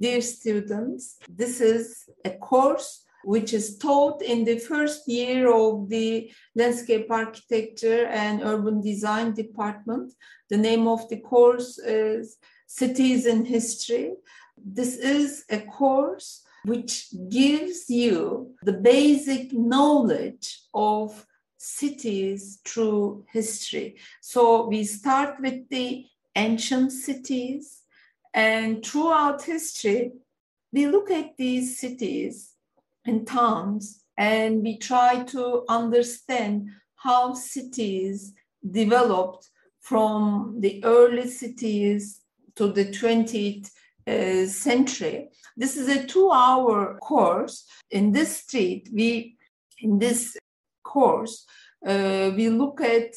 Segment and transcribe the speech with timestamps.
[0.00, 6.30] Dear students, this is a course which is taught in the first year of the
[6.54, 10.12] Landscape Architecture and Urban Design Department.
[10.50, 12.36] The name of the course is
[12.68, 14.12] Cities in History.
[14.56, 21.26] This is a course which gives you the basic knowledge of
[21.56, 23.96] cities through history.
[24.20, 26.06] So we start with the
[26.36, 27.82] ancient cities,
[28.34, 30.12] and throughout history,
[30.72, 32.54] we look at these cities
[33.04, 38.34] and towns and we try to understand how cities
[38.70, 39.48] developed
[39.80, 42.20] from the early cities
[42.56, 43.70] to the 20th
[44.06, 45.28] uh, century.
[45.56, 47.64] This is a two hour course.
[47.90, 49.36] In this street, we,
[49.80, 50.36] in this
[50.82, 51.46] course,
[51.86, 53.14] uh, we look at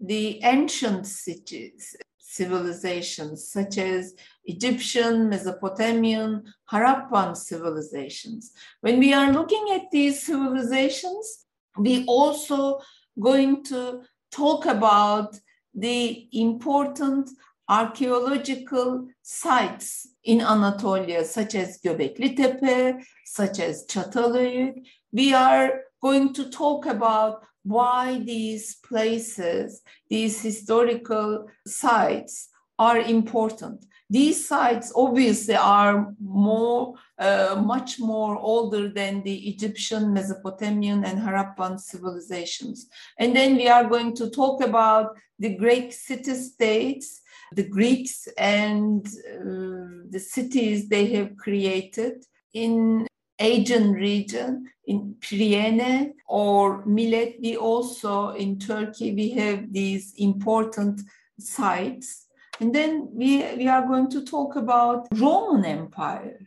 [0.00, 1.96] the ancient cities,
[2.36, 8.52] civilizations such as Egyptian, Mesopotamian, Harappan civilizations.
[8.80, 11.46] When we are looking at these civilizations,
[11.78, 12.80] we also
[13.18, 15.38] going to talk about
[15.74, 17.30] the important
[17.68, 24.74] archaeological sites in Anatolia, such as Göbekli Tepe, such as Çatalhöyük.
[25.12, 32.48] We are going to talk about why these places, these historical sites
[32.78, 33.84] are important.
[34.10, 41.80] These sites obviously are more, uh, much more older than the Egyptian, Mesopotamian, and Harappan
[41.80, 42.88] civilizations.
[43.18, 49.06] And then we are going to talk about the Greek city states, the Greeks, and
[49.06, 53.06] uh, the cities they have created in
[53.38, 57.40] Aegean region, in Priene or Milet.
[57.40, 61.00] We also in Turkey we have these important
[61.38, 62.26] sites
[62.60, 66.38] and then we, we are going to talk about Roman Empire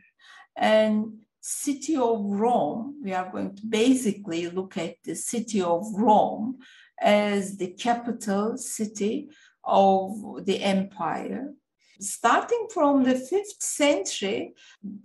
[0.55, 3.01] and city of Rome.
[3.03, 6.59] We are going to basically look at the city of Rome
[6.99, 9.29] as the capital city
[9.63, 11.53] of the empire.
[11.99, 14.53] Starting from the fifth century,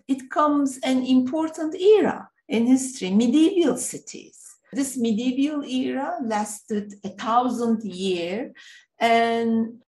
[0.08, 4.38] it comes an important era in history, medieval cities.
[4.72, 8.52] This medieval era lasted a thousand years
[8.98, 9.82] and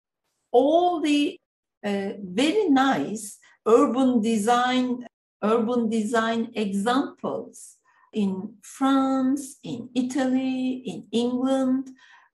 [0.51, 1.39] all the
[1.83, 3.37] uh, very nice
[3.67, 5.05] urban design
[5.43, 7.77] urban design examples
[8.13, 11.89] in France, in Italy, in England,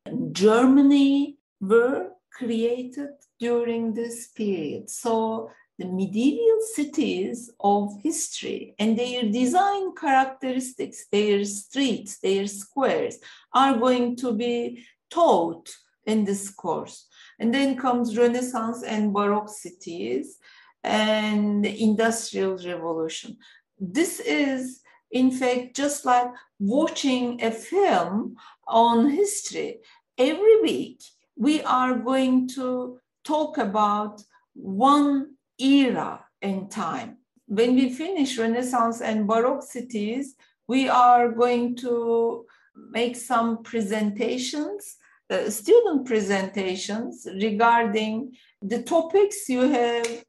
[0.05, 3.09] and Germany were created
[3.39, 4.89] during this period.
[4.89, 13.17] So the medieval cities of history and their design characteristics, their streets, their squares
[13.53, 15.69] are going to be taught
[16.05, 17.07] in this course.
[17.39, 20.37] And then comes Renaissance and Baroque cities
[20.83, 23.37] and Industrial Revolution.
[23.79, 24.81] This is,
[25.11, 28.35] in fact, just like watching a film
[28.67, 29.79] on history.
[30.17, 31.01] Every week,
[31.37, 37.17] we are going to talk about one era in time.
[37.47, 40.35] When we finish Renaissance and Baroque cities,
[40.67, 42.45] we are going to
[42.91, 44.97] make some presentations
[45.29, 50.23] uh, student presentations regarding the topics you have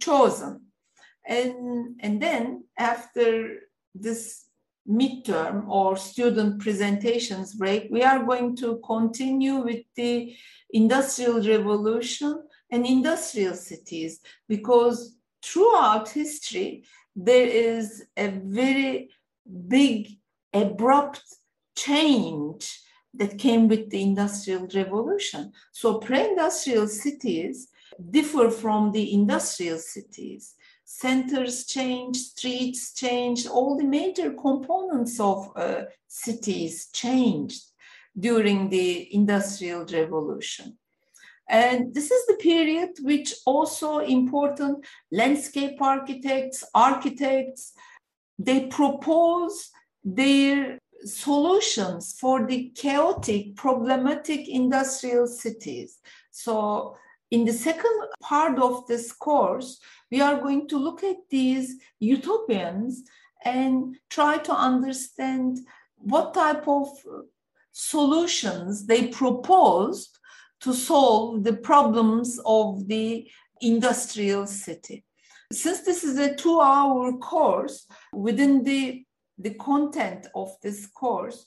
[0.00, 0.62] chosen.
[1.26, 3.60] And, and then after
[3.94, 4.46] this
[4.88, 10.34] midterm or student presentations break, we are going to continue with the
[10.70, 16.84] industrial revolution and industrial cities because throughout history,
[17.16, 19.10] there is a very
[19.68, 20.08] big,
[20.52, 21.22] abrupt
[21.76, 22.80] change
[23.14, 25.52] that came with the industrial revolution.
[25.72, 27.68] So pre-industrial cities
[28.10, 30.54] differ from the industrial cities.
[30.92, 37.62] Centers change, streets change, all the major components of uh, cities changed
[38.18, 40.76] during the industrial revolution.
[41.48, 47.72] And this is the period which also important landscape architects, architects,
[48.36, 49.70] they propose
[50.02, 55.98] their solutions for the chaotic, problematic industrial cities.
[56.32, 56.96] So,
[57.30, 59.80] in the second part of this course,
[60.10, 63.02] we are going to look at these utopians
[63.44, 65.58] and try to understand
[65.96, 66.88] what type of
[67.72, 70.18] solutions they proposed
[70.60, 73.28] to solve the problems of the
[73.60, 75.04] industrial city.
[75.52, 79.04] Since this is a two hour course, within the
[79.38, 81.46] the content of this course,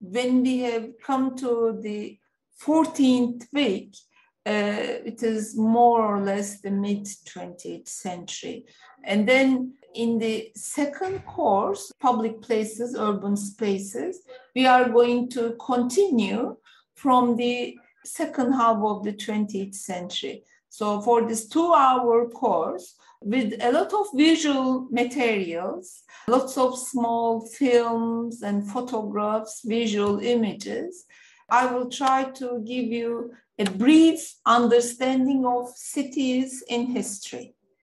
[0.00, 2.16] when we have come to the
[2.64, 3.96] 14th week,
[4.44, 8.66] uh, it is more or less the mid 20th century.
[9.04, 14.20] And then in the second course, public places, urban spaces,
[14.54, 16.56] we are going to continue
[16.94, 20.42] from the second half of the 20th century.
[20.68, 27.46] So for this two hour course, with a lot of visual materials, lots of small
[27.46, 31.04] films and photographs, visual images,
[31.48, 37.54] I will try to give you a brief understanding of cities in history.